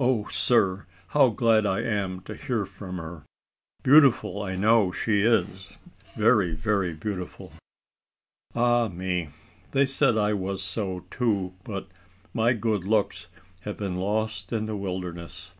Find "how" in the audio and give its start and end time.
1.10-1.28